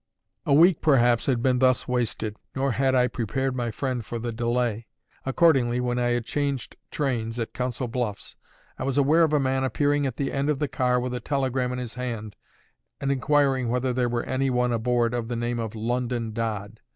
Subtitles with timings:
[0.47, 4.31] A week perhaps had been thus wasted, nor had I prepared my friend for the
[4.31, 4.87] delay.
[5.27, 8.35] Accordingly, when I had changed trains at Council Bluffs,
[8.79, 11.19] I was aware of a man appearing at the end of the car with a
[11.19, 12.35] telegram in his hand
[12.99, 16.79] and inquiring whether there were any one aboard "of the name of LONDON Dodd?"